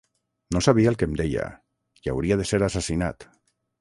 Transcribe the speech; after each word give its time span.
No 0.55 0.61
sabia 0.67 0.93
el 0.93 0.95
que 1.01 1.07
em 1.09 1.13
deia, 1.21 1.43
i 2.07 2.13
hauria 2.15 2.39
de 2.41 2.49
ser 2.53 2.61
assassinat. 2.69 3.29